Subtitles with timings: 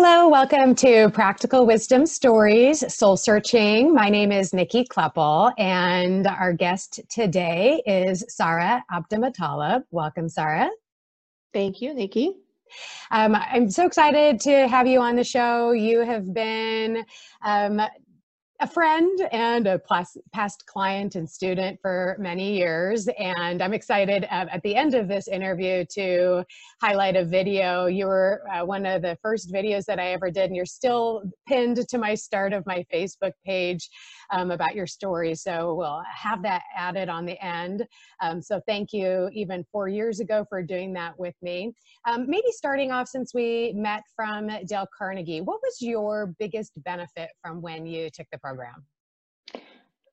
[0.00, 3.92] Hello, welcome to Practical Wisdom Stories Soul Searching.
[3.92, 9.82] My name is Nikki Kleppel, and our guest today is Sarah Abdelmataleb.
[9.90, 10.70] Welcome, Sarah.
[11.52, 12.36] Thank you, Nikki.
[13.10, 15.72] Um, I'm so excited to have you on the show.
[15.72, 17.04] You have been
[17.44, 17.80] um,
[18.60, 19.80] a friend and a
[20.32, 23.08] past client and student for many years.
[23.18, 26.44] And I'm excited uh, at the end of this interview to
[26.82, 27.86] highlight a video.
[27.86, 31.22] You were uh, one of the first videos that I ever did, and you're still
[31.46, 33.88] pinned to my start of my Facebook page
[34.30, 35.34] um, about your story.
[35.34, 37.86] So we'll have that added on the end.
[38.22, 41.72] Um, so thank you even four years ago for doing that with me.
[42.06, 47.30] Um, maybe starting off since we met from Dale Carnegie, what was your biggest benefit
[47.42, 48.84] from when you took the program?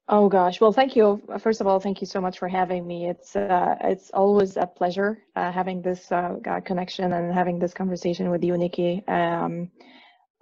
[0.08, 1.20] Oh gosh, well, thank you.
[1.40, 3.10] First of all, thank you so much for having me.
[3.10, 8.30] It's uh, it's always a pleasure uh, having this uh, connection and having this conversation
[8.30, 9.04] with you, Nikki.
[9.08, 9.72] Um,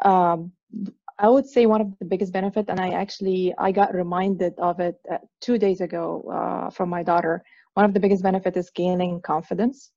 [0.03, 0.51] um,
[1.19, 4.79] I would say one of the biggest benefit, and I actually I got reminded of
[4.79, 7.43] it uh, two days ago uh, from my daughter.
[7.75, 9.91] One of the biggest benefit is gaining confidence.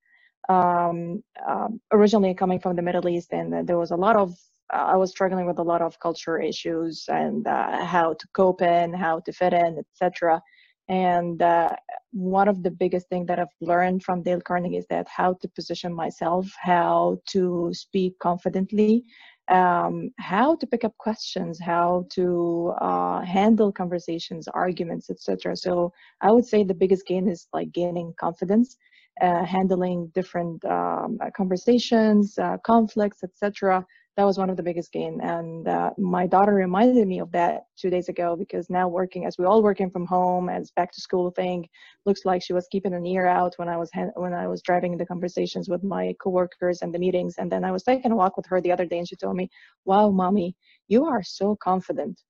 [0.48, 4.34] Um, um, originally coming from the Middle East, and there was a lot of
[4.72, 8.62] uh, I was struggling with a lot of culture issues and uh, how to cope
[8.62, 10.42] in, how to fit in, etc.
[10.88, 11.70] And uh,
[12.12, 15.48] one of the biggest things that I've learned from Dale Carnegie is that how to
[15.48, 19.04] position myself, how to speak confidently,
[19.48, 25.56] um, how to pick up questions, how to uh, handle conversations, arguments, etc.
[25.56, 28.76] So I would say the biggest gain is like gaining confidence,
[29.20, 33.84] handling different um, conversations, uh, conflicts, etc
[34.16, 35.20] that was one of the biggest gain.
[35.20, 39.36] And uh, my daughter reminded me of that two days ago because now working as
[39.36, 41.68] we all working from home as back to school thing
[42.06, 44.96] looks like she was keeping an ear out when i was when i was driving
[44.96, 47.34] the conversations with my coworkers and the meetings.
[47.38, 49.36] And then i was taking a walk with her the other day and she told
[49.36, 49.50] me
[49.84, 50.56] wow mommy
[50.88, 52.20] you are so confident.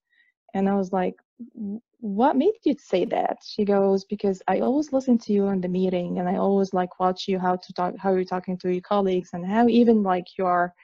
[0.55, 1.15] And i was like
[2.01, 5.69] what made you say that she goes because i always listen to you in the
[5.69, 8.83] meeting and i always like watch you how to talk how you're talking to your
[8.83, 10.75] colleagues and how even like you are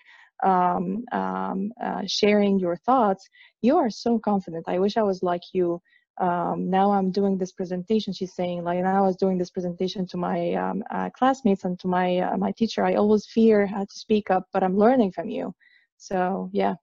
[0.43, 3.29] um, um, uh, sharing your thoughts,
[3.63, 4.65] you are so confident.
[4.69, 5.81] I wish I was like you.
[6.21, 8.13] Um, now I'm doing this presentation.
[8.13, 11.79] She's saying like now I was doing this presentation to my um, uh, classmates and
[11.81, 12.85] to my uh, my teacher.
[12.85, 15.55] I always fear how to speak up, but I'm learning from you.
[15.97, 16.75] So yeah.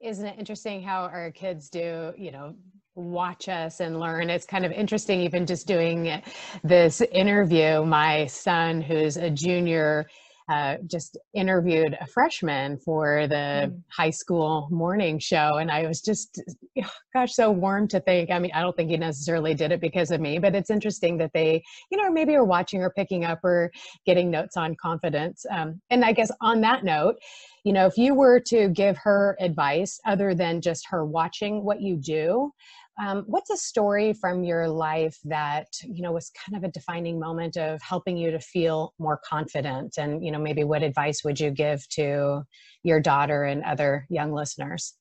[0.00, 2.12] Isn't it interesting how our kids do?
[2.18, 2.56] You know,
[2.94, 4.30] watch us and learn.
[4.30, 6.22] It's kind of interesting, even just doing
[6.62, 7.84] this interview.
[7.84, 10.06] My son, who's a junior
[10.48, 13.82] uh, just interviewed a freshman for the mm.
[13.90, 16.40] high school morning show and i was just
[17.14, 20.10] gosh so warm to think i mean i don't think he necessarily did it because
[20.10, 23.38] of me but it's interesting that they you know maybe are watching or picking up
[23.44, 23.70] or
[24.04, 27.14] getting notes on confidence um, and i guess on that note
[27.64, 31.80] you know if you were to give her advice other than just her watching what
[31.80, 32.50] you do
[33.00, 37.18] um, what's a story from your life that you know was kind of a defining
[37.18, 39.94] moment of helping you to feel more confident?
[39.98, 42.42] And you know, maybe what advice would you give to
[42.82, 44.94] your daughter and other young listeners?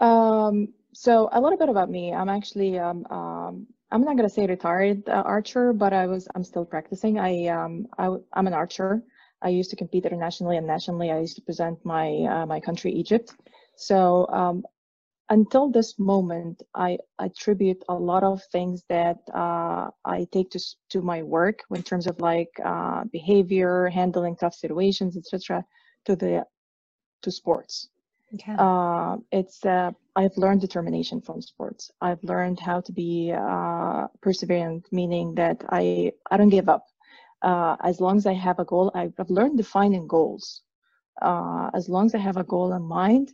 [0.00, 2.12] Um, so a little bit about me.
[2.12, 6.44] I'm actually um, um, I'm not gonna say retired uh, archer, but I was I'm
[6.44, 7.18] still practicing.
[7.18, 9.02] I um I, I'm an archer.
[9.42, 11.10] I used to compete internationally and nationally.
[11.10, 13.34] I used to present my uh, my country, Egypt.
[13.76, 14.64] So um,
[15.28, 20.60] until this moment, I attribute a lot of things that uh, I take to
[20.90, 25.64] to my work in terms of like uh, behavior, handling tough situations, etc.,
[26.04, 26.44] to the
[27.22, 27.88] to sports.
[28.34, 28.54] Okay.
[28.58, 31.90] Uh, it's uh, I've learned determination from sports.
[32.00, 36.86] I've learned how to be uh, perseverant, meaning that I I don't give up.
[37.42, 40.62] Uh, as long as I have a goal, I've, I've learned defining goals.
[41.22, 43.32] as long as I have a goal in mind,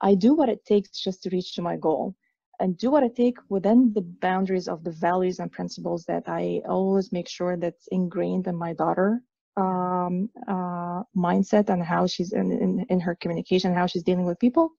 [0.00, 2.14] I do what it takes just to reach to my goal
[2.60, 6.62] and do what I take within the boundaries of the values and principles that I
[6.68, 9.20] always make sure that's ingrained in my daughter
[9.56, 14.38] um, uh, mindset and how she's in, in, in her communication, how she's dealing with
[14.38, 14.70] people.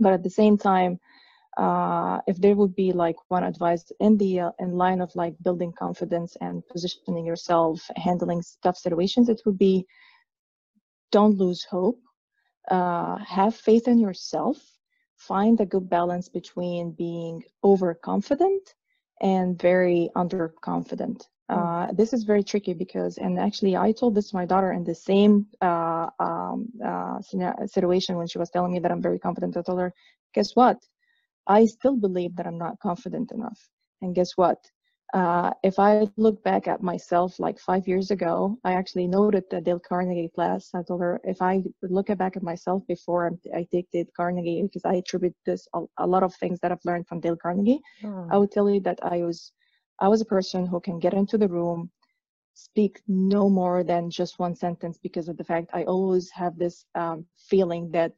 [0.00, 0.98] But at the same time,
[1.58, 5.34] uh, if there would be like one advice in the uh, in line of like
[5.42, 9.86] building confidence and positioning yourself, handling tough situations, it would be
[11.10, 12.00] don't lose hope
[12.70, 14.58] uh, have faith in yourself
[15.16, 18.74] find a good balance between being overconfident
[19.20, 21.28] and very underconfident.
[21.50, 21.58] Hmm.
[21.58, 24.84] uh, this is very tricky because and actually i told this to my daughter in
[24.84, 27.20] the same uh, um, uh,
[27.66, 29.56] situation when she was telling me that i'm very confident.
[29.56, 29.92] I told her
[30.34, 30.78] guess what?
[31.46, 33.60] I still believe that i'm not confident enough.
[34.00, 34.58] And guess what
[35.12, 39.60] Uh, if I look back at myself like five years ago, I actually noted the
[39.60, 40.70] Dale Carnegie class.
[40.74, 44.86] I told her if I look back at myself before I take Dale Carnegie, because
[44.86, 48.28] I attribute this a, a, lot of things that I've learned from Dale Carnegie, oh.
[48.30, 49.52] I would tell you that I was
[50.00, 51.90] I was a person who can get into the room,
[52.54, 56.86] speak no more than just one sentence because of the fact I always have this
[56.94, 58.12] um, feeling that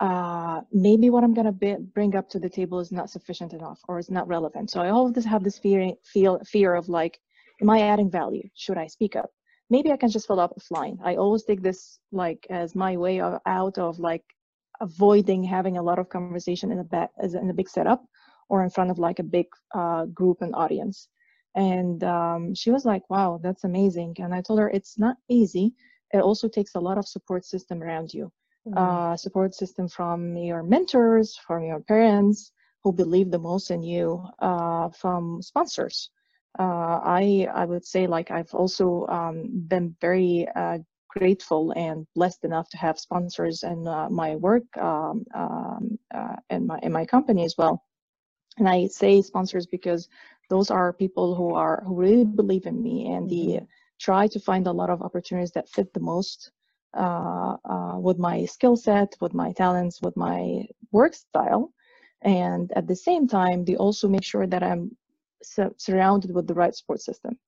[0.00, 3.80] uh, maybe what I'm gonna be, bring up to the table is not sufficient enough
[3.88, 4.70] or is not relevant.
[4.70, 7.18] So I always have this fear, feel, fear of like,
[7.62, 8.48] am I adding value?
[8.54, 9.30] Should I speak up?
[9.70, 10.98] Maybe I can just fill up offline.
[11.02, 14.22] I always take this like as my way of, out of like
[14.80, 18.04] avoiding having a lot of conversation in a, in a big setup
[18.48, 21.08] or in front of like a big uh, group and audience.
[21.56, 24.16] And um, she was like, wow, that's amazing.
[24.18, 25.72] And I told her it's not easy.
[26.12, 28.30] It also takes a lot of support system around you
[28.66, 28.78] mm-hmm.
[28.78, 32.52] uh, support system from your mentors, from your parents
[32.82, 36.10] who believe the most in you, uh, from sponsors.
[36.58, 40.78] Uh, I I would say like I've also um, been very uh,
[41.08, 46.66] grateful and blessed enough to have sponsors in uh, my work um, um, uh, in
[46.66, 47.82] my in my company as well.
[48.58, 50.08] And I say sponsors because
[50.48, 53.58] those are people who are who really believe in me and mm-hmm.
[53.58, 53.66] they
[53.98, 56.52] try to find a lot of opportunities that fit the most
[56.96, 61.72] uh, uh, with my skill set, with my talents, with my work style.
[62.22, 64.96] And at the same time, they also make sure that I'm
[65.42, 67.38] su- surrounded with the right support system.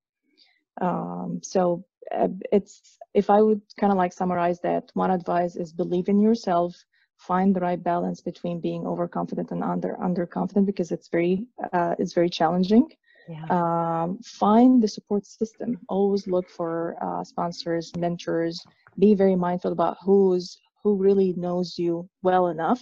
[0.81, 1.85] Um, so
[2.15, 6.21] uh, it's if I would kind of like summarize that, one advice is believe in
[6.21, 6.77] yourself,
[7.17, 12.13] find the right balance between being overconfident and under underconfident because it's very uh, it's
[12.13, 12.89] very challenging.
[13.29, 13.45] Yeah.
[13.51, 15.79] Um, find the support system.
[15.89, 18.65] Always look for uh, sponsors, mentors,
[18.99, 22.81] be very mindful about who's who really knows you well enough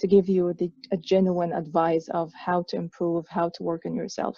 [0.00, 3.94] to give you the, a genuine advice of how to improve, how to work on
[3.94, 4.36] yourself.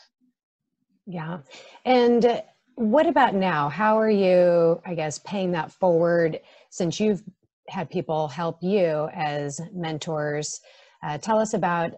[1.06, 1.38] Yeah.
[1.84, 2.42] And
[2.76, 3.68] what about now?
[3.68, 6.40] How are you, I guess, paying that forward
[6.70, 7.22] since you've
[7.68, 10.60] had people help you as mentors?
[11.02, 11.92] Uh, tell us about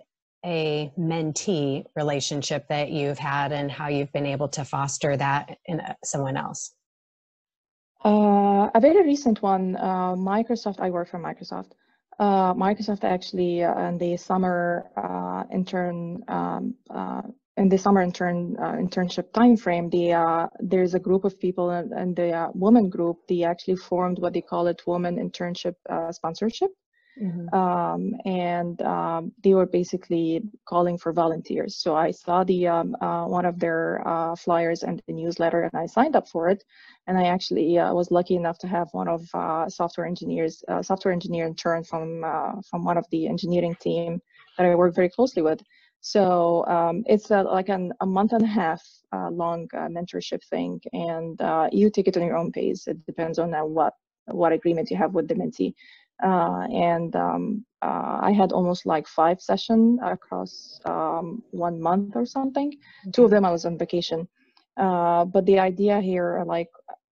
[0.44, 5.82] a mentee relationship that you've had and how you've been able to foster that in
[6.02, 6.72] someone else.
[8.02, 11.72] Uh, a very recent one, uh, Microsoft, I work for Microsoft.
[12.18, 17.22] Uh, Microsoft actually uh, in the summer uh, intern um, uh,
[17.56, 22.88] in the summer intern internship timeframe, the there's a group of people and the woman
[22.88, 23.18] group.
[23.28, 25.74] They actually formed what they call it woman internship
[26.12, 26.70] sponsorship.
[27.20, 27.54] Mm-hmm.
[27.54, 31.76] Um, and um, they were basically calling for volunteers.
[31.76, 35.74] So I saw the um, uh, one of their uh, flyers and the newsletter, and
[35.74, 36.64] I signed up for it.
[37.06, 40.82] And I actually uh, was lucky enough to have one of uh, software engineers, uh,
[40.82, 44.22] software engineer intern from uh, from one of the engineering team
[44.56, 45.60] that I work very closely with.
[46.00, 48.82] So um, it's like an, a month and a half
[49.12, 51.38] long mentorship thing, and
[51.70, 52.86] you take it on your own pace.
[52.86, 53.92] It depends on what
[54.26, 55.74] what agreement you have with the mentee.
[56.22, 62.26] Uh, and um, uh, I had almost like five sessions across um, one month or
[62.26, 62.76] something.
[63.12, 64.28] Two of them I was on vacation.
[64.76, 66.68] Uh, but the idea here, like,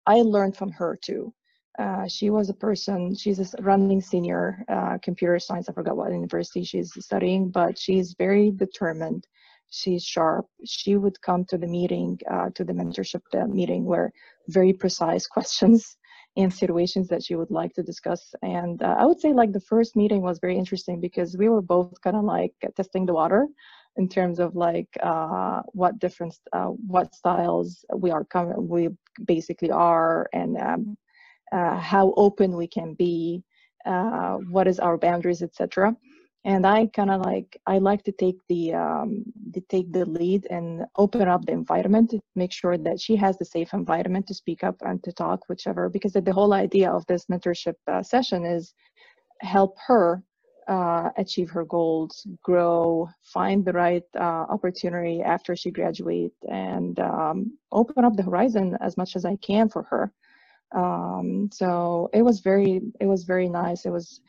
[0.07, 1.33] I learned from her too.
[1.79, 5.69] Uh, she was a person, she's a running senior uh, computer science.
[5.69, 9.27] I forgot what university she's studying, but she's very determined.
[9.71, 10.47] She's sharp.
[10.67, 14.13] She would come to the meeting, uh, to the mentorship meeting, where
[14.49, 15.97] very precise questions
[16.37, 18.35] and situations that she would like to discuss.
[18.43, 21.63] And uh, I would say like the first meeting was very interesting because we were
[21.63, 23.49] both kind of like testing the water
[23.97, 28.89] in terms of like uh, what different uh, what styles we are coming we
[29.25, 30.97] basically are and um,
[31.53, 33.43] uh, how open we can be
[33.87, 35.95] uh, what is our boundaries etc
[36.45, 40.47] and i kind of like i like to take the um to take the lead
[40.51, 44.65] and open up the environment make sure that she has the safe environment to speak
[44.65, 48.75] up and to talk whichever because the whole idea of this mentorship uh, session is
[49.43, 50.23] help her
[50.69, 57.59] uh, achieve her goals grow find the right uh, opportunity after she graduate and um,
[57.73, 60.13] open up the horizon as much as i can for her.
[60.73, 63.87] Um, so it was very it was very nice.
[63.87, 64.21] It was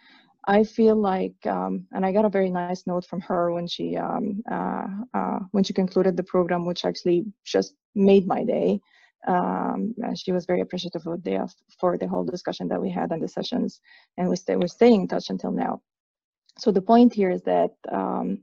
[0.45, 3.95] I feel like, um, and I got a very nice note from her when she
[3.95, 8.79] um, uh, uh, when she concluded the program, which actually just made my day.
[9.27, 11.48] Um, she was very appreciative of the,
[11.79, 13.79] for the whole discussion that we had and the sessions,
[14.17, 15.81] and we stay, we're staying in touch until now.
[16.57, 18.39] So the point here is that um,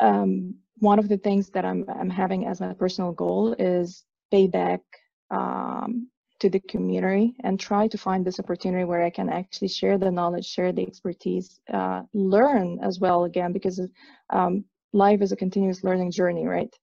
[0.00, 4.48] um, one of the things that I'm, I'm having as my personal goal is pay
[4.48, 4.80] back
[5.30, 6.08] um,
[6.40, 10.10] to the community and try to find this opportunity where I can actually share the
[10.10, 13.80] knowledge, share the expertise, uh, learn as well again, because
[14.30, 16.74] um, life is a continuous learning journey, right?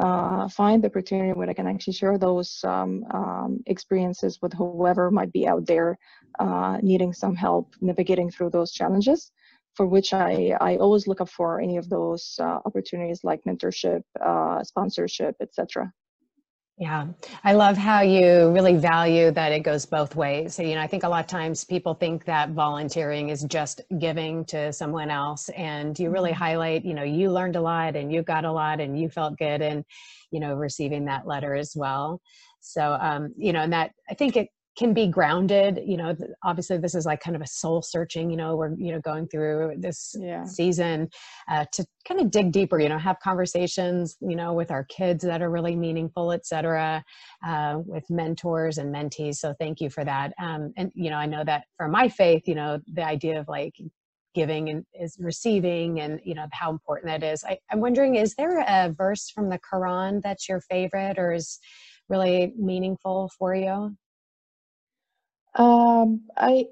[0.00, 5.10] uh, find the opportunity where I can actually share those um, um, experiences with whoever
[5.10, 5.98] might be out there
[6.40, 9.30] uh, needing some help navigating through those challenges.
[9.74, 14.02] For which I, I always look up for any of those uh, opportunities like mentorship,
[14.20, 15.92] uh, sponsorship, etc.
[16.76, 17.06] Yeah,
[17.44, 20.56] I love how you really value that it goes both ways.
[20.56, 23.80] So, you know, I think a lot of times people think that volunteering is just
[24.00, 26.42] giving to someone else, and you really mm-hmm.
[26.42, 29.38] highlight, you know, you learned a lot and you got a lot and you felt
[29.38, 29.84] good, and
[30.32, 32.20] you know, receiving that letter as well.
[32.58, 36.76] So, um, you know, and that I think it can be grounded you know obviously
[36.76, 39.74] this is like kind of a soul searching you know we're you know going through
[39.78, 40.44] this yeah.
[40.44, 41.08] season
[41.48, 45.22] uh, to kind of dig deeper you know have conversations you know with our kids
[45.24, 47.04] that are really meaningful etc
[47.46, 50.32] uh, with mentors and mentees so thank you for that.
[50.38, 53.48] Um, and you know i know that for my faith you know the idea of
[53.48, 53.74] like
[54.34, 57.44] giving and is receiving and you know how important that is.
[57.44, 61.60] I, i'm wondering is there a verse from the quran that's your favorite or is
[62.08, 63.96] really meaningful for you
[65.54, 66.68] um, I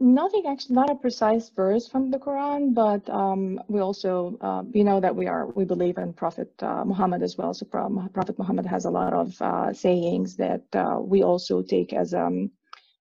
[0.00, 4.84] nothing actually not a precise verse from the Quran, but um, we also uh, you
[4.84, 7.52] know that we are we believe in Prophet uh, Muhammad as well.
[7.54, 12.14] So Prophet Muhammad has a lot of uh, sayings that uh, we also take as
[12.14, 12.50] um,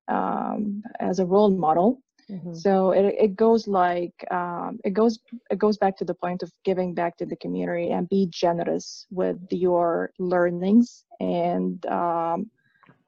[0.08, 2.02] um, as a role model.
[2.30, 2.56] Mm-hmm.
[2.56, 6.52] So it, it goes like um, it goes it goes back to the point of
[6.66, 12.50] giving back to the community and be generous with your learnings and um,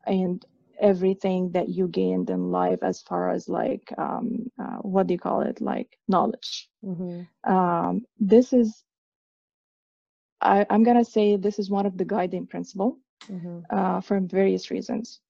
[0.06, 0.46] and
[0.82, 5.20] everything that you gained in life as far as like um, uh, what do you
[5.20, 7.22] call it like knowledge mm-hmm.
[7.52, 8.84] um, this is
[10.42, 12.98] I, am gonna say this is one of the guiding principle
[13.30, 13.60] mm-hmm.
[13.70, 15.22] uh, for various reasons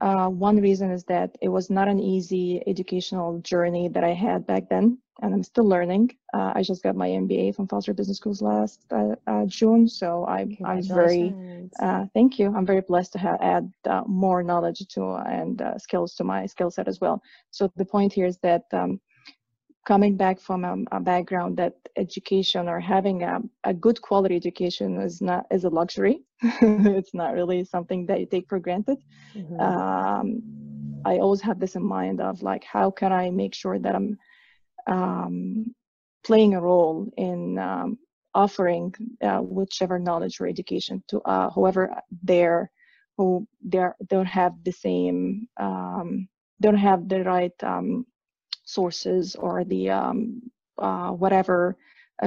[0.00, 4.46] uh, one reason is that it was not an easy educational journey that I had
[4.46, 6.16] back then, and I'm still learning.
[6.32, 10.24] Uh, I just got my MBA from Foster Business Schools last uh, uh June, so
[10.26, 11.34] I, I'm very
[11.80, 12.54] uh, thank you.
[12.54, 16.70] I'm very blessed to have add uh, more knowledge to and skills to my skill
[16.70, 17.22] set as well.
[17.50, 19.00] So the point here is that um,
[19.88, 25.00] coming back from a, a, background that education or having a, a good quality education
[25.00, 26.16] is not is a luxury
[26.98, 28.98] it's not really something that you take for granted
[29.34, 29.58] mm-hmm.
[29.60, 30.26] um,
[31.06, 34.18] i always have this in mind of like how can i make sure that i'm
[34.88, 35.74] um,
[36.24, 37.98] playing a role in um,
[38.34, 38.92] offering
[39.22, 41.90] uh, whichever knowledge or education to uh, whoever
[42.22, 42.70] there
[43.16, 46.28] who they don't have the same um,
[46.60, 48.06] don't have the right um,
[48.64, 50.42] sources or the um,
[50.78, 51.76] uh, whatever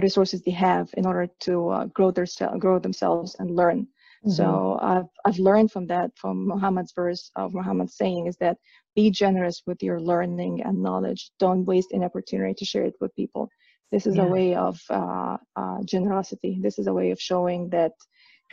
[0.01, 2.25] resources they have in order to uh, grow their
[2.60, 3.88] grow themselves and learn.
[4.25, 4.32] Mm-hmm.
[4.32, 8.58] So I've I've learned from that from Muhammad's verse of Muhammad's saying is that
[8.96, 11.32] be generous with your learning and knowledge.
[11.40, 13.50] Don't waste an opportunity to share it with people.
[13.92, 14.24] This is yeah.
[14.24, 16.60] a way of uh, uh, generosity.
[16.62, 17.94] This is a way of showing that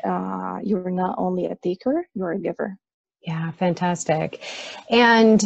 [0.04, 2.76] uh, you're not only a taker, you're a giver.
[3.26, 4.40] Yeah, fantastic.
[4.90, 5.42] And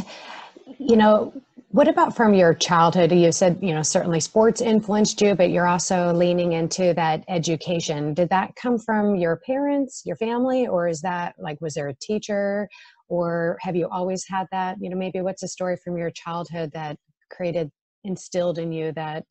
[0.79, 1.33] you know,
[1.73, 3.13] what about from your childhood?
[3.13, 8.13] You said, you know, certainly sports influenced you, but you're also leaning into that education.
[8.13, 11.95] Did that come from your parents, your family, or is that like, was there a
[11.95, 12.69] teacher,
[13.09, 14.77] or have you always had that?
[14.83, 16.99] You know, maybe what's a story from your childhood that
[17.31, 17.71] created,
[18.05, 19.25] instilled in you that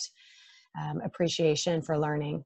[0.82, 2.44] um, appreciation for learning?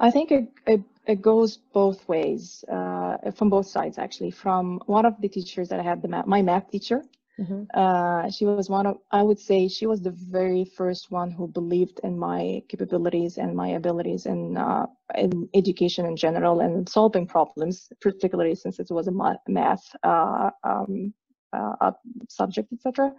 [0.00, 4.30] I think it, it, it goes both ways, uh, from both sides actually.
[4.30, 7.02] From one of the teachers that I had, the math, my math teacher,
[7.38, 7.64] Mm-hmm.
[7.72, 11.46] Uh, she was one of, I would say, she was the very first one who
[11.46, 17.26] believed in my capabilities and my abilities in, uh, in education in general and solving
[17.28, 19.12] problems, particularly since it was a
[19.46, 21.14] math uh, um,
[21.52, 21.92] uh,
[22.28, 23.12] subject, etc.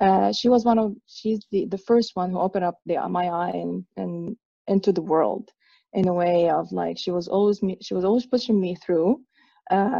[0.00, 3.26] Uh, she was one of, she's the, the first one who opened up the, my
[3.26, 4.36] eye and, and
[4.68, 5.50] into the world
[5.92, 9.20] in a way of like, she was always, me, she was always pushing me through.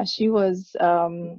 [0.04, 1.38] She was, um,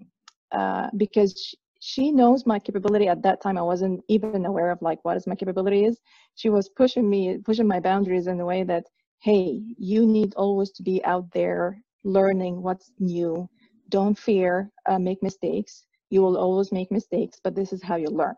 [0.97, 1.57] because she,
[1.91, 3.07] she knows my capability.
[3.07, 5.95] At that time i wasn't even aware of like what is my capability is.
[6.35, 8.85] She was pushing me pushing my boundaries in a way that
[9.27, 13.49] hey you need always to be out there learning what's new.
[13.89, 15.85] Don't fear uh, make mistakes.
[16.09, 18.35] You will always make mistakes but this is how you learn.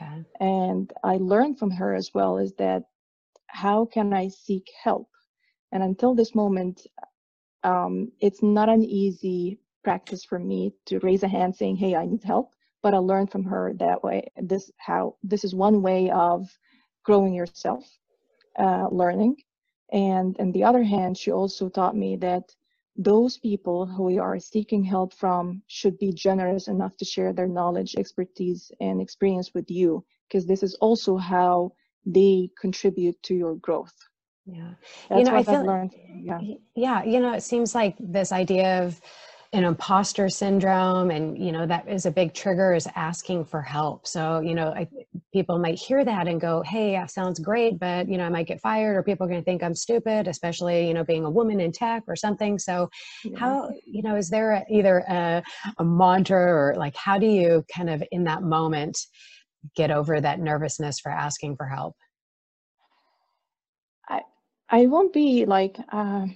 [0.00, 0.22] Yeah.
[0.40, 2.82] and i learned from her as well is that
[3.62, 5.08] how can i seek help?
[5.72, 6.76] And until this moment
[7.72, 7.94] um,
[8.26, 12.24] it's not an easy practice for me to raise a hand saying hey i need
[12.34, 12.48] help
[12.82, 14.28] but I learned from her that way.
[14.36, 16.48] This how this is one way of
[17.04, 17.84] growing yourself,
[18.58, 19.36] uh, learning,
[19.92, 22.54] and on the other hand, she also taught me that
[22.96, 27.48] those people who we are seeking help from should be generous enough to share their
[27.48, 31.72] knowledge, expertise, and experience with you, because this is also how
[32.04, 33.94] they contribute to your growth.
[34.46, 34.72] Yeah.
[35.08, 35.94] That's you know, what I I've learned.
[36.14, 36.40] Yeah.
[36.74, 39.00] yeah, you know, it seems like this idea of
[39.52, 44.06] an imposter syndrome and you know that is a big trigger is asking for help.
[44.06, 44.86] So you know I,
[45.32, 48.46] people might hear that and go hey that sounds great but you know i might
[48.46, 51.30] get fired or people are going to think i'm stupid especially you know being a
[51.30, 52.58] woman in tech or something.
[52.58, 52.90] So
[53.24, 53.38] yeah.
[53.38, 55.42] how you know is there a, either a,
[55.78, 58.98] a mantra or like how do you kind of in that moment
[59.76, 61.96] get over that nervousness for asking for help?
[64.08, 64.20] I
[64.68, 66.26] I won't be like uh,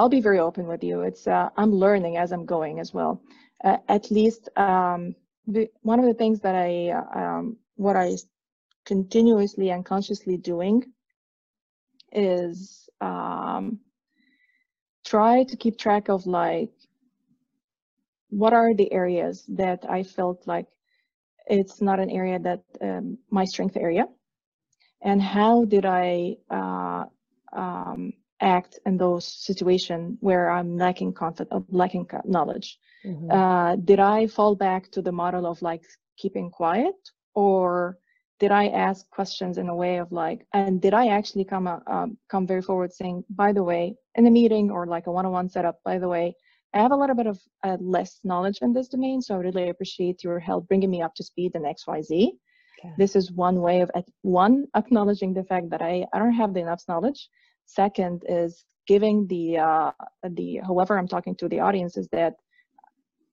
[0.00, 1.02] I'll be very open with you.
[1.02, 3.20] It's uh, I'm learning as I'm going as well.
[3.62, 5.14] Uh, at least um,
[5.46, 8.16] the, one of the things that I um, what I
[8.86, 10.84] continuously and consciously doing
[12.12, 13.80] is um,
[15.04, 16.72] try to keep track of like
[18.30, 20.68] what are the areas that I felt like
[21.46, 24.06] it's not an area that um, my strength area
[25.02, 27.04] and how did I uh,
[27.52, 32.78] um, act in those situations where I'm lacking confidence, lacking knowledge?
[33.04, 33.30] Mm-hmm.
[33.30, 35.82] Uh, did I fall back to the model of like
[36.16, 36.94] keeping quiet,
[37.34, 37.98] or
[38.38, 41.78] did I ask questions in a way of like, and did I actually come uh,
[41.86, 45.48] um, come very forward saying, by the way, in a meeting or like a one-on-one
[45.50, 46.34] setup, by the way,
[46.72, 49.68] I have a little bit of uh, less knowledge in this domain, so I really
[49.68, 52.32] appreciate your help bringing me up to speed in X, Y, Z.
[52.78, 52.94] Okay.
[52.96, 53.90] This is one way of
[54.22, 57.28] one acknowledging the fact that I, I don't have the enough knowledge.
[57.74, 59.92] Second is giving the uh,
[60.28, 62.34] the whoever I'm talking to the audience is that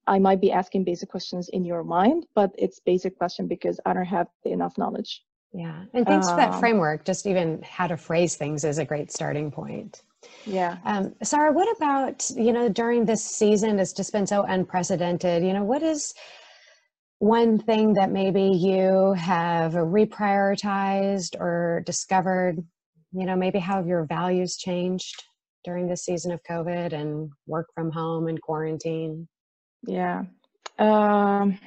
[0.05, 3.93] I might be asking basic questions in your mind, but it's basic question because I
[3.93, 5.23] don't have enough knowledge.
[5.53, 7.03] Yeah, and thanks um, for that um, framework.
[7.03, 10.03] Just even how to phrase things is a great starting point.
[10.45, 10.77] Yeah.
[10.85, 13.79] Um, Sarah, what about you know during this season?
[13.79, 15.43] It's just been so unprecedented.
[15.43, 16.13] You know, what is
[17.19, 22.63] one thing that maybe you have reprioritized or discovered,
[23.11, 25.23] you know, maybe how your values changed
[25.63, 29.27] during this season of COVID and work from home and quarantine?
[29.85, 30.23] Yeah.
[30.79, 31.59] Um,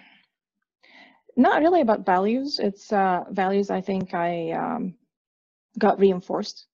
[1.37, 2.59] not really about values.
[2.59, 4.95] It's uh, values I think I um,
[5.79, 6.67] got reinforced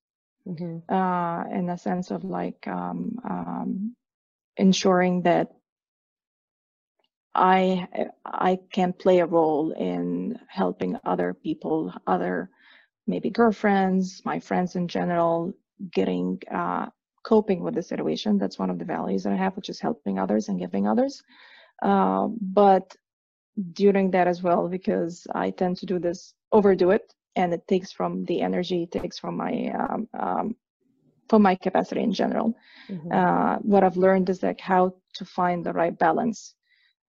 [0.47, 0.93] mm-hmm.
[0.93, 3.95] uh, in a sense of like um, um
[4.57, 5.51] ensuring that
[7.35, 7.87] I
[8.25, 12.49] I can play a role in helping other people, other
[13.07, 15.53] maybe girlfriends, my friends in general,
[15.91, 16.87] getting uh,
[17.23, 18.37] coping with the situation.
[18.37, 21.23] That's one of the values that I have, which is helping others and giving others.
[21.81, 22.95] Uh, but
[23.73, 27.91] during that as well, because I tend to do this, overdo it, and it takes
[27.91, 30.55] from the energy, it takes from my um, um,
[31.29, 32.55] from my capacity in general.
[32.89, 33.11] Mm-hmm.
[33.11, 36.55] Uh, what I've learned is like how to find the right balance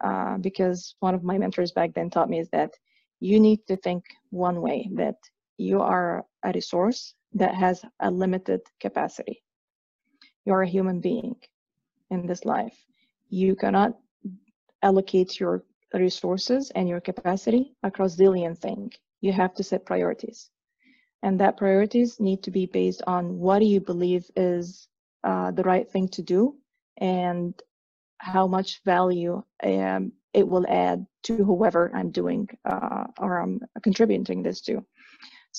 [0.02, 2.72] uh, because one of my mentors back then taught me is that
[3.20, 5.16] you need to think one way that
[5.58, 9.42] you are a resource that has a limited capacity.
[10.44, 11.36] You're a human being
[12.10, 12.76] in this life.
[13.28, 13.98] You cannot
[14.82, 18.94] allocate your resources and your capacity across zillion things.
[19.20, 20.50] You have to set priorities.
[21.22, 24.88] And that priorities need to be based on what do you believe is
[25.24, 26.56] uh, the right thing to do
[26.98, 27.60] and
[28.18, 34.42] how much value um, it will add to whoever I'm doing uh, or I'm contributing
[34.42, 34.84] this to.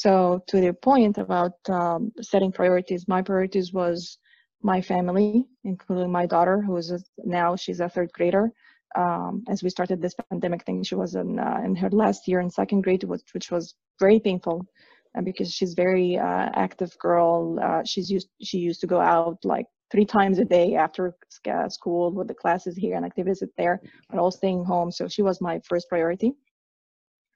[0.03, 4.17] So to the point about um, setting priorities, my priorities was
[4.61, 8.49] my family, including my daughter, who is a, now she's a third grader.
[8.95, 12.39] Um, as we started this pandemic thing, she was in, uh, in her last year
[12.39, 14.65] in second grade, which, which was very painful
[15.17, 17.59] uh, because she's very uh, active girl.
[17.61, 21.13] Uh, she's used she used to go out like three times a day after
[21.67, 24.91] school with the classes here and activities there, but all staying home.
[24.91, 26.31] So she was my first priority.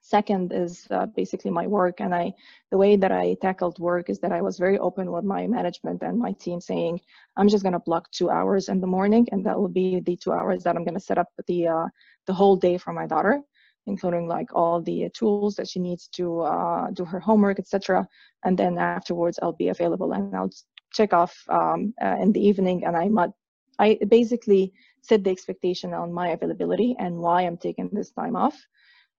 [0.05, 2.33] Second is uh, basically my work, and I
[2.71, 6.03] the way that I tackled work is that I was very open with my management
[6.03, 6.99] and my team, saying
[7.37, 10.33] I'm just gonna block two hours in the morning, and that will be the two
[10.33, 11.87] hours that I'm gonna set up the uh,
[12.27, 13.41] the whole day for my daughter
[13.85, 18.07] including like all the tools that she needs to uh, do her homework, etc.
[18.43, 20.49] And then afterwards, I'll be available and I'll
[20.93, 23.31] check off um, uh, in the evening and I might,
[23.79, 28.57] I basically set the expectation on my availability and why I'm taking this time off.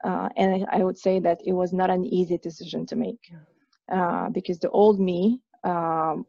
[0.04, 3.20] Uh, and I would say that it was not an easy decision to make
[3.90, 6.26] uh, because the old me um,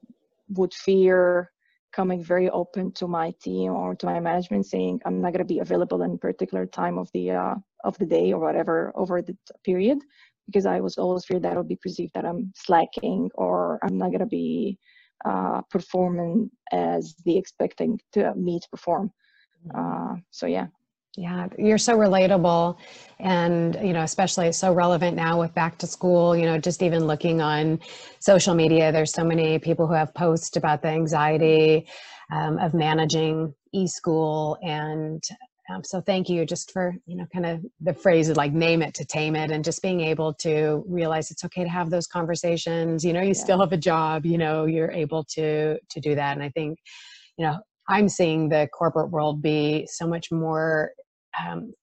[0.50, 1.52] would fear
[1.92, 5.54] coming very open to my team or to my management saying I'm not going to
[5.54, 9.36] be available in particular time of the uh, of the day or whatever over the
[9.64, 10.00] period
[10.48, 13.98] because I was always feared that it would be perceived that I'm slacking or I'm
[13.98, 14.78] not going to be
[15.26, 19.12] uh, performing as the expecting to me to perform.
[19.68, 20.14] Mm-hmm.
[20.14, 20.68] Uh, so yeah.
[21.18, 22.78] Yeah, you're so relatable
[23.20, 27.08] and you know especially so relevant now with back to school you know just even
[27.08, 27.80] looking on
[28.20, 31.88] social media there's so many people who have posts about the anxiety
[32.34, 35.24] um, of managing e-school and
[35.74, 38.94] um, so thank you just for you know kind of the phrase like name it
[38.94, 43.06] to tame it and just being able to realize it's okay to have those conversations
[43.06, 43.34] you know you yeah.
[43.34, 46.78] still have a job you know you're able to to do that and i think
[47.38, 50.92] you know i'm seeing the corporate world be so much more
[51.44, 51.74] um,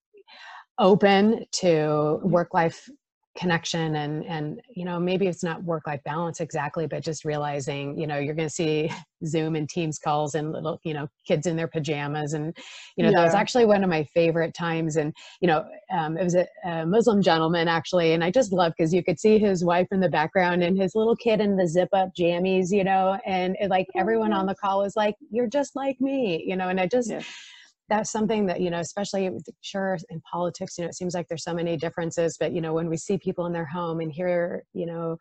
[0.79, 2.89] open to work life
[3.35, 7.99] connection and and you know maybe it's not work life balance exactly but just realizing
[7.99, 8.93] you know you're going to see
[9.27, 12.55] zoom and teams calls and little you know kids in their pajamas and
[12.97, 13.17] you know yeah.
[13.17, 14.97] that was actually one of my favorite times.
[14.97, 15.65] And you know
[15.97, 19.19] um, it was a, a muslim gentleman actually and i just love because you could
[19.19, 22.71] see his wife in the background and his little kid in the zip up jammies
[22.71, 26.45] you know and it, like everyone on the call was like you're just like me
[26.47, 27.23] you know and i just yeah
[27.93, 31.45] that's something that you know especially sure in politics you know it seems like there's
[31.45, 34.65] so many differences but you know when we see people in their home and hear
[34.73, 35.19] you know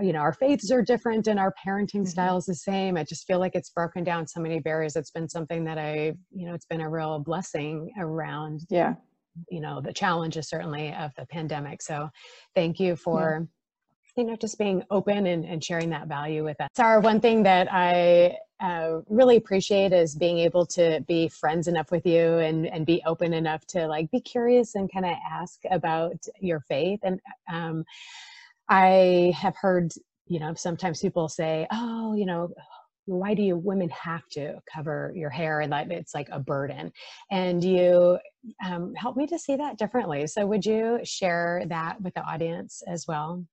[0.00, 2.04] you know our faiths are different and our parenting mm-hmm.
[2.04, 5.10] style is the same i just feel like it's broken down so many barriers it's
[5.10, 8.94] been something that i you know it's been a real blessing around yeah
[9.50, 12.08] you know the challenges certainly of the pandemic so
[12.54, 13.48] thank you for
[14.16, 14.22] yeah.
[14.22, 17.42] you know just being open and, and sharing that value with us sarah one thing
[17.42, 22.66] that i uh, really appreciate is being able to be friends enough with you and
[22.66, 27.00] and be open enough to like be curious and kind of ask about your faith.
[27.02, 27.20] And
[27.52, 27.84] um,
[28.70, 29.90] i have heard
[30.26, 32.52] you know sometimes people say oh you know
[33.06, 36.92] why do you women have to cover your hair and that it's like a burden?
[37.30, 38.18] And you
[38.62, 40.26] um, help me to see that differently.
[40.26, 43.46] So would you share that with the audience as well?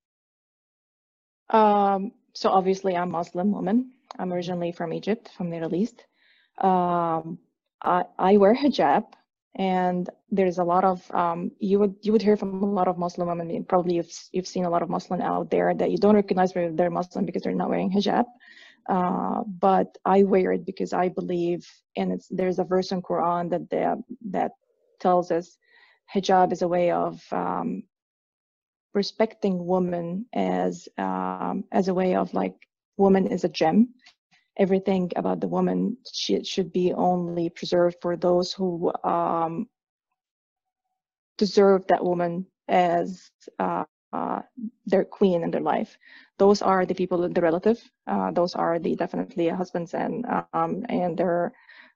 [1.52, 6.06] Um, so obviously i'm muslim woman I'm originally from Egypt, from the Middle East.
[6.60, 7.40] Um,
[7.82, 9.06] I, I wear hijab,
[9.56, 12.98] and there's a lot of um, you would you would hear from a lot of
[12.98, 13.64] Muslim women.
[13.66, 16.90] Probably you've you've seen a lot of Muslim out there that you don't recognize they're
[16.90, 18.26] Muslim because they're not wearing hijab.
[18.88, 24.04] Uh, but I wear it because I believe, and there's a verse in Quran that
[24.30, 24.52] that
[25.00, 25.58] tells us
[26.14, 27.84] hijab is a way of um,
[28.94, 32.56] respecting women as um, as a way of like
[32.98, 33.94] woman is a gem.
[34.58, 39.68] Everything about the woman should, should be only preserved for those who um,
[41.38, 43.30] deserve that woman as
[43.60, 44.42] uh, uh,
[44.86, 45.98] their queen in their life.
[46.38, 47.82] Those are the people, the relative.
[48.08, 51.52] Uh, those are the definitely husbands and um, and their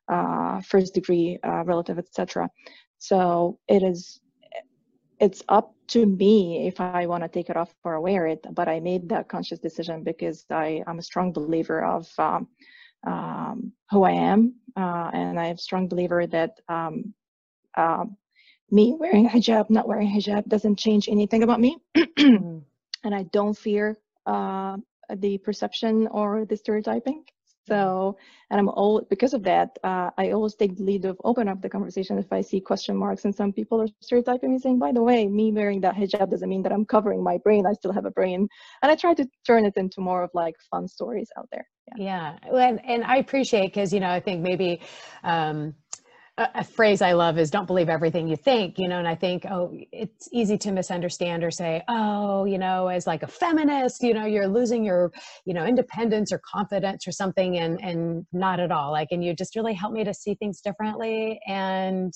[0.10, 2.50] uh, first degree uh, relative, etc.
[2.98, 4.20] So it is
[5.20, 8.46] it's up to me if I want to take it off or wear it.
[8.52, 12.48] But I made that conscious decision because I, am a strong believer of um,
[13.06, 17.14] um, who I am, uh, and I'm a strong believer that um,
[17.76, 18.06] uh,
[18.72, 22.62] me wearing hijab, not wearing hijab, doesn't change anything about me, mm.
[23.04, 24.78] and I don't fear uh,
[25.16, 27.24] the perception or the stereotyping.
[27.70, 28.18] So,
[28.50, 31.62] and I'm all because of that, uh, I always take the lead of open up
[31.62, 34.92] the conversation if I see question marks and some people are stereotyping me saying, by
[34.92, 37.66] the way, me wearing that hijab doesn't mean that I'm covering my brain.
[37.66, 38.48] I still have a brain.
[38.82, 41.68] And I try to turn it into more of like fun stories out there.
[41.98, 42.38] Yeah.
[42.52, 42.68] yeah.
[42.68, 44.82] And, and I appreciate because, you know, I think maybe,
[45.24, 45.76] um,
[46.40, 49.46] a, phrase I love is don't believe everything you think, you know, and I think,
[49.46, 54.14] oh, it's easy to misunderstand or say, oh, you know, as like a feminist, you
[54.14, 55.12] know, you're losing your,
[55.46, 58.92] you know, independence or confidence or something and, and not at all.
[58.92, 61.40] Like, and you just really helped me to see things differently.
[61.48, 62.14] And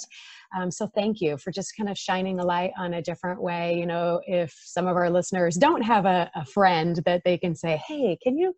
[0.57, 3.77] um, so thank you for just kind of shining a light on a different way.
[3.77, 7.55] You know, if some of our listeners don't have a, a friend that they can
[7.55, 8.55] say, hey, can you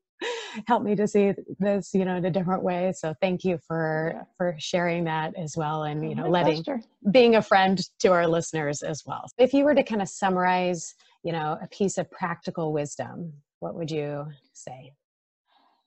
[0.68, 2.94] help me to see this you know in a different way.
[2.96, 4.24] So thank you for yeah.
[4.38, 6.82] for sharing that as well and you oh, know letting pleasure.
[7.12, 9.26] being a friend to our listeners as well.
[9.38, 13.76] If you were to kind of summarize you know a piece of practical wisdom what
[13.76, 14.94] would you say?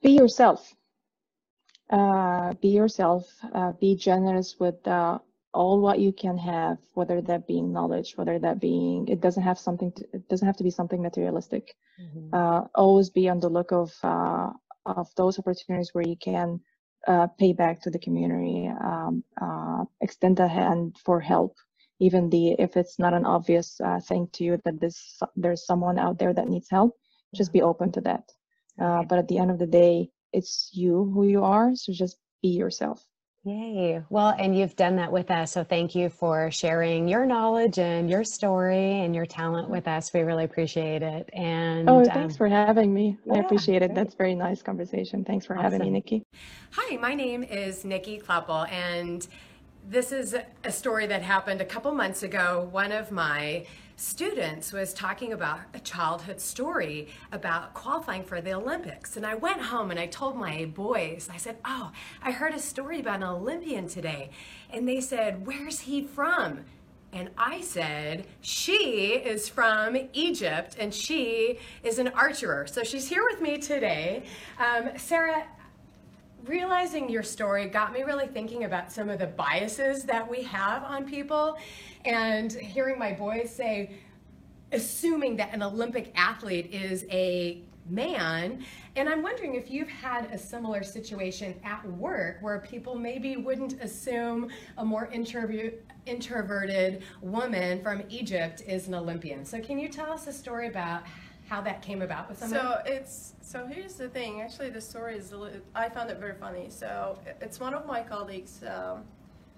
[0.02, 0.74] Be yourself.
[1.90, 3.32] Uh, be yourself.
[3.54, 5.18] Uh, be generous with uh,
[5.54, 9.58] all what you can have, whether that being knowledge, whether that being, it doesn't have
[9.58, 11.74] something, to, it doesn't have to be something materialistic.
[12.00, 12.34] Mm-hmm.
[12.34, 14.50] Uh, always be on the look of, uh,
[14.86, 16.60] of those opportunities where you can
[17.06, 21.56] uh, pay back to the community, um, uh, extend a hand for help,
[22.00, 25.98] even the, if it's not an obvious uh, thing to you that this, there's someone
[25.98, 26.96] out there that needs help,
[27.34, 28.30] just be open to that.
[28.80, 31.74] Uh, but at the end of the day, it's you who you are.
[31.74, 33.04] So just be yourself.
[33.44, 34.02] Yay.
[34.10, 35.52] Well, and you've done that with us.
[35.52, 40.12] So thank you for sharing your knowledge and your story and your talent with us.
[40.12, 41.30] We really appreciate it.
[41.32, 43.16] And oh, thanks um, for having me.
[43.24, 43.88] Yeah, I appreciate it.
[43.88, 43.94] Great.
[43.94, 45.24] That's very nice conversation.
[45.24, 45.72] Thanks for awesome.
[45.72, 46.24] having me, Nikki.
[46.72, 49.26] Hi, my name is Nikki Kleppel, and
[49.88, 52.68] this is a story that happened a couple months ago.
[52.70, 53.64] One of my
[53.96, 59.16] students was talking about a childhood story about qualifying for the Olympics.
[59.16, 61.90] And I went home and I told my boys, I said, Oh,
[62.22, 64.28] I heard a story about an Olympian today.
[64.70, 66.66] And they said, Where's he from?
[67.14, 72.66] And I said, She is from Egypt and she is an archer.
[72.66, 74.24] So she's here with me today.
[74.58, 75.46] Um, Sarah,
[76.44, 80.82] realizing your story got me really thinking about some of the biases that we have
[80.84, 81.56] on people
[82.04, 83.90] and hearing my boys say
[84.72, 88.64] assuming that an olympic athlete is a man
[88.96, 93.80] and i'm wondering if you've had a similar situation at work where people maybe wouldn't
[93.82, 94.48] assume
[94.78, 99.44] a more introvert introverted woman from egypt is an olympian.
[99.44, 101.02] So can you tell us a story about
[101.48, 104.42] how that came about with someone So it's so here's the thing.
[104.42, 106.66] Actually, the story is a li- I found it very funny.
[106.68, 108.62] So it's one of my colleagues.
[108.62, 109.04] Um,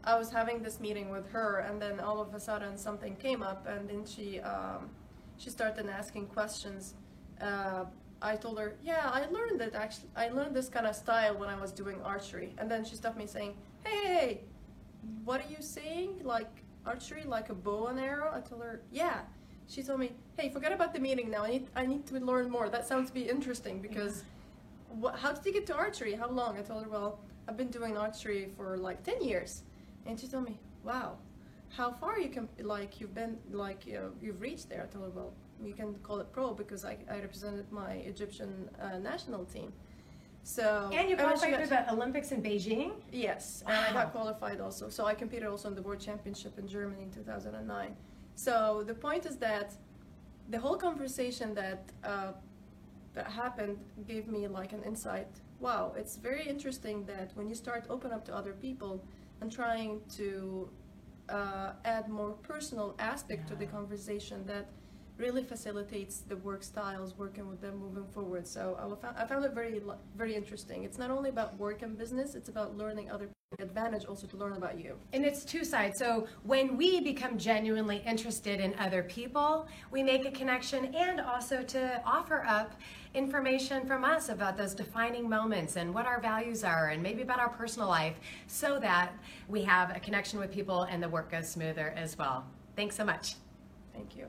[0.05, 3.43] I was having this meeting with her, and then all of a sudden something came
[3.43, 4.89] up, and then she um,
[5.37, 6.95] she started asking questions.
[7.41, 7.85] Uh,
[8.23, 10.11] I told her, yeah, I learned it actually.
[10.15, 13.19] I learned this kind of style when I was doing archery, and then she stopped
[13.19, 14.41] me saying, hey, hey, hey,
[15.25, 16.21] what are you saying?
[16.23, 16.51] Like
[16.87, 18.31] archery, like a bow and arrow?
[18.33, 19.21] I told her, yeah.
[19.69, 21.45] She told me, hey, forget about the meeting now.
[21.45, 22.69] I need, I need to learn more.
[22.69, 24.25] That sounds to be interesting because
[24.89, 26.15] what, how did you get to archery?
[26.15, 26.59] How long?
[26.59, 29.63] I told her, well, I've been doing archery for like 10 years.
[30.07, 31.19] And she told me, wow,
[31.69, 34.83] how far you can, like, you've been, like, you know, you've reached there.
[34.83, 38.69] I told her, well, you can call it pro because I, I represented my Egyptian
[38.81, 39.73] uh, national team.
[40.43, 44.89] So, and you qualified for the olympics in beijing Yes, and I got qualified also.
[44.89, 47.95] So I competed also in the World Championship in Germany in 2009.
[48.47, 49.69] So the point is that
[50.49, 52.33] the whole conversation that uh,
[53.15, 55.33] that happened gave me like an insight.
[55.61, 58.95] Wow, it's very interesting that when you start open up to other people
[59.41, 60.71] and trying to
[61.29, 64.67] uh, add more personal aspect to the conversation, that
[65.21, 68.47] really facilitates the work styles, working with them moving forward.
[68.47, 69.81] So I found, I found it very
[70.17, 70.85] very interesting.
[70.85, 73.29] It's not only about work and business; it's about learning other
[73.59, 74.97] advantage also to learn about you.
[75.13, 75.99] And it's two sides.
[75.99, 81.63] So when we become genuinely interested in other people, we make a connection and also
[81.65, 82.81] to offer up
[83.15, 87.41] information from us about those defining moments and what our values are and maybe about
[87.41, 89.13] our personal life so that
[89.49, 92.47] we have a connection with people and the work goes smoother as well.
[92.77, 93.35] Thanks so much.
[93.93, 94.27] Thank you.